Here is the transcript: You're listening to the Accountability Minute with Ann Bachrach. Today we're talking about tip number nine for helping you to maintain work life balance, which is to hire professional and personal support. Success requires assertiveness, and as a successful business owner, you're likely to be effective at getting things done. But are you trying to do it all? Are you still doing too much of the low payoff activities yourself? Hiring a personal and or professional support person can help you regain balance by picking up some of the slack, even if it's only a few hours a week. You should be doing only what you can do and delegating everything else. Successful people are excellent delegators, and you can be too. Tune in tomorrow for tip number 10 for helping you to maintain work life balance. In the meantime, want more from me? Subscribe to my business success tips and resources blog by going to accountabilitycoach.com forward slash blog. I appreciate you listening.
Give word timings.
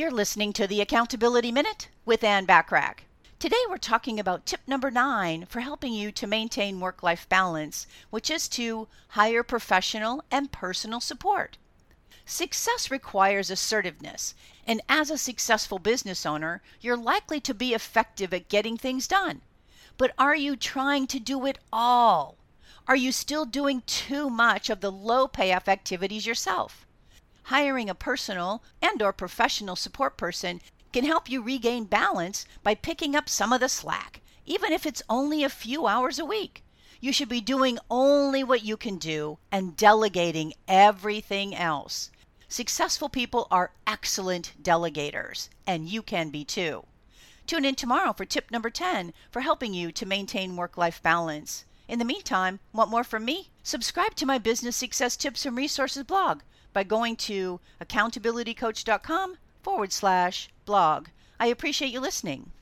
You're 0.00 0.10
listening 0.10 0.54
to 0.54 0.66
the 0.66 0.80
Accountability 0.80 1.52
Minute 1.52 1.88
with 2.06 2.24
Ann 2.24 2.46
Bachrach. 2.46 3.00
Today 3.38 3.62
we're 3.68 3.76
talking 3.76 4.18
about 4.18 4.46
tip 4.46 4.62
number 4.66 4.90
nine 4.90 5.44
for 5.44 5.60
helping 5.60 5.92
you 5.92 6.10
to 6.10 6.26
maintain 6.26 6.80
work 6.80 7.02
life 7.02 7.28
balance, 7.28 7.86
which 8.08 8.30
is 8.30 8.48
to 8.48 8.88
hire 9.08 9.42
professional 9.42 10.24
and 10.30 10.50
personal 10.50 11.00
support. 11.00 11.58
Success 12.24 12.90
requires 12.90 13.50
assertiveness, 13.50 14.34
and 14.66 14.80
as 14.88 15.10
a 15.10 15.18
successful 15.18 15.78
business 15.78 16.24
owner, 16.24 16.62
you're 16.80 16.96
likely 16.96 17.38
to 17.38 17.52
be 17.52 17.74
effective 17.74 18.32
at 18.32 18.48
getting 18.48 18.78
things 18.78 19.06
done. 19.06 19.42
But 19.98 20.14
are 20.16 20.34
you 20.34 20.56
trying 20.56 21.08
to 21.08 21.20
do 21.20 21.44
it 21.44 21.58
all? 21.70 22.38
Are 22.88 22.96
you 22.96 23.12
still 23.12 23.44
doing 23.44 23.82
too 23.84 24.30
much 24.30 24.70
of 24.70 24.80
the 24.80 24.90
low 24.90 25.28
payoff 25.28 25.68
activities 25.68 26.24
yourself? 26.24 26.86
Hiring 27.50 27.90
a 27.90 27.96
personal 27.96 28.62
and 28.80 29.02
or 29.02 29.12
professional 29.12 29.74
support 29.74 30.16
person 30.16 30.60
can 30.92 31.02
help 31.04 31.28
you 31.28 31.42
regain 31.42 31.84
balance 31.84 32.46
by 32.62 32.76
picking 32.76 33.16
up 33.16 33.28
some 33.28 33.52
of 33.52 33.58
the 33.58 33.68
slack, 33.68 34.20
even 34.46 34.72
if 34.72 34.86
it's 34.86 35.02
only 35.10 35.42
a 35.42 35.48
few 35.48 35.88
hours 35.88 36.20
a 36.20 36.24
week. 36.24 36.62
You 37.00 37.12
should 37.12 37.28
be 37.28 37.40
doing 37.40 37.80
only 37.90 38.44
what 38.44 38.62
you 38.62 38.76
can 38.76 38.98
do 38.98 39.38
and 39.50 39.76
delegating 39.76 40.54
everything 40.68 41.52
else. 41.52 42.12
Successful 42.48 43.08
people 43.08 43.48
are 43.50 43.72
excellent 43.84 44.52
delegators, 44.62 45.48
and 45.66 45.88
you 45.88 46.02
can 46.02 46.30
be 46.30 46.44
too. 46.44 46.86
Tune 47.48 47.64
in 47.64 47.74
tomorrow 47.74 48.12
for 48.12 48.24
tip 48.24 48.52
number 48.52 48.70
10 48.70 49.12
for 49.28 49.40
helping 49.40 49.74
you 49.74 49.90
to 49.90 50.06
maintain 50.06 50.54
work 50.54 50.76
life 50.76 51.02
balance. 51.02 51.64
In 51.90 51.98
the 51.98 52.04
meantime, 52.04 52.60
want 52.72 52.88
more 52.88 53.02
from 53.02 53.24
me? 53.24 53.50
Subscribe 53.64 54.14
to 54.14 54.24
my 54.24 54.38
business 54.38 54.76
success 54.76 55.16
tips 55.16 55.44
and 55.44 55.56
resources 55.56 56.04
blog 56.04 56.42
by 56.72 56.84
going 56.84 57.16
to 57.16 57.58
accountabilitycoach.com 57.84 59.38
forward 59.64 59.92
slash 59.92 60.50
blog. 60.64 61.08
I 61.40 61.46
appreciate 61.48 61.92
you 61.92 61.98
listening. 61.98 62.52